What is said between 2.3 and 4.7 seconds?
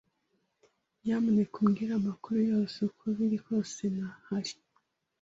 yose uko biri kose ntahari.